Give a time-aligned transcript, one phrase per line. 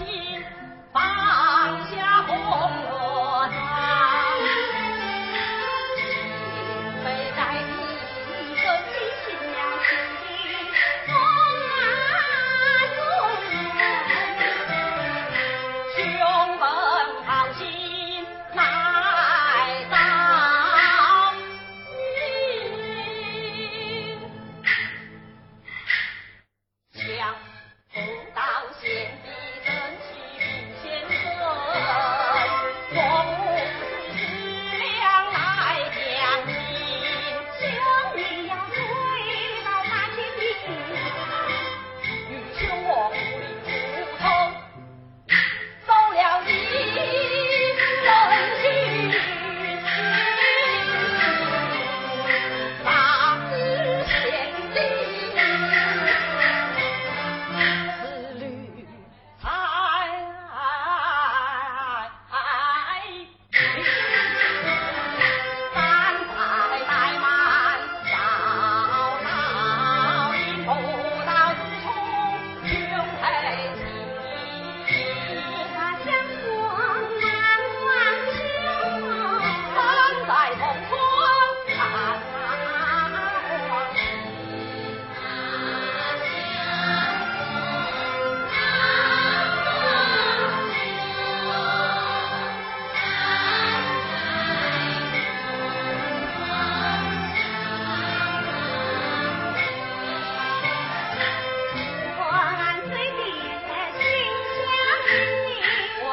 [0.00, 0.33] 我。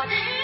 [0.00, 0.39] morning.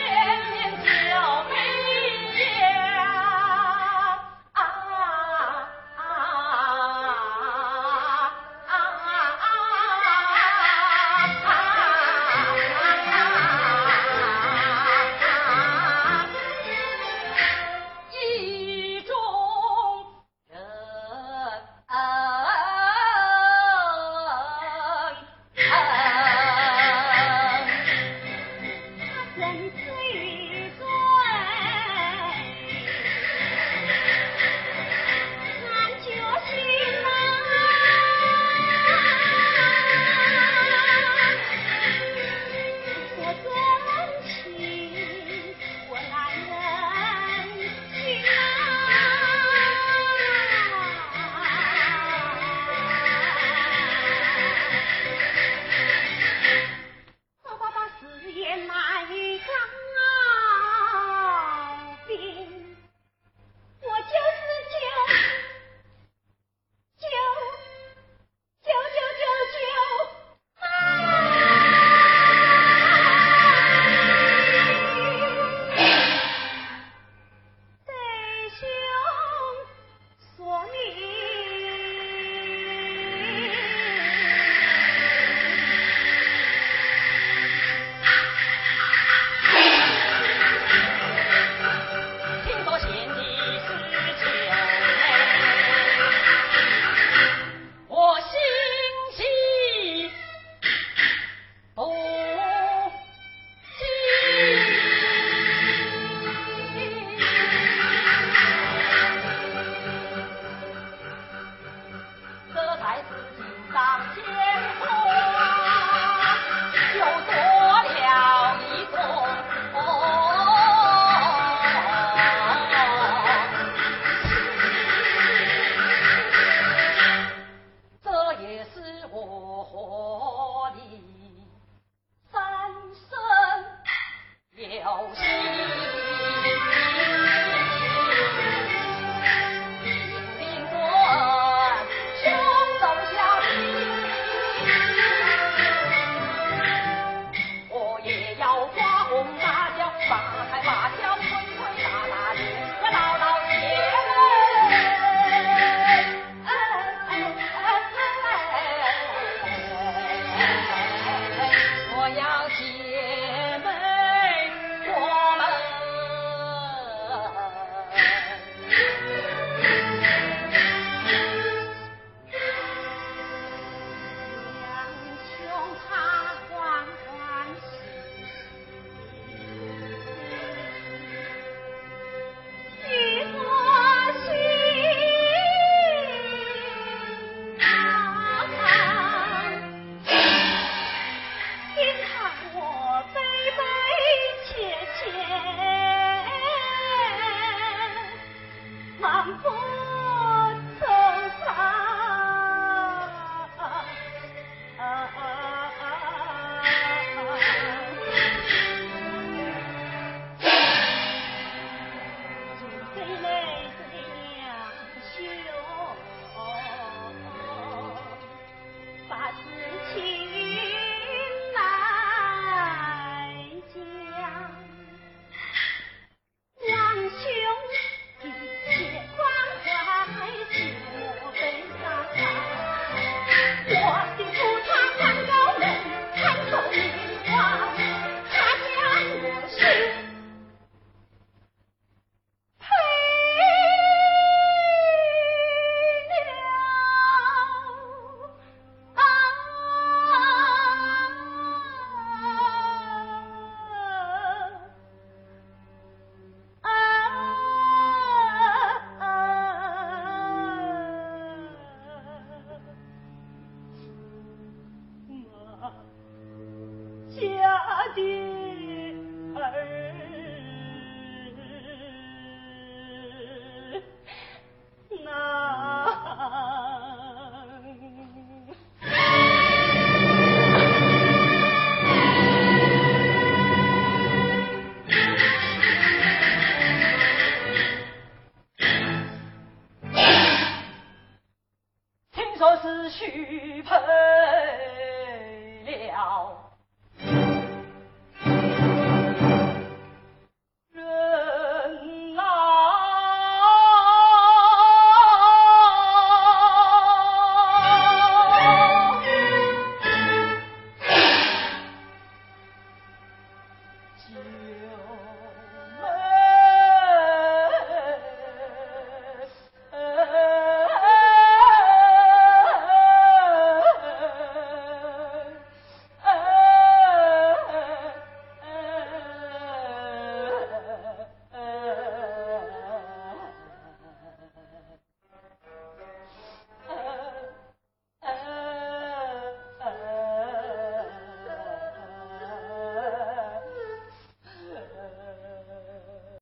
[314.08, 314.65] see